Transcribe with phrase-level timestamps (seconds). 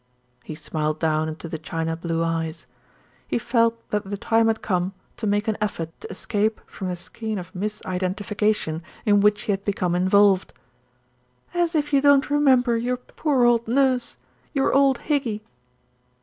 [0.43, 2.65] He smiled down into the china blue eyes.
[3.27, 6.95] He felt that the time had come to make an effort to escape from the
[6.95, 10.53] skein of mis identification in which he had become involved.
[11.53, 14.17] "As if you don't remember your poor old nurse,
[14.55, 15.41] your old Higgy."